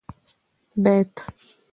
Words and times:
بيت 0.83 1.13